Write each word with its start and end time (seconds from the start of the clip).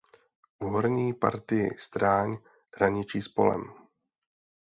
V 0.59 0.65
horní 0.67 1.13
partii 1.13 1.69
stráň 1.77 2.37
hraničí 2.75 3.21
s 3.21 3.27
polem. 3.29 3.73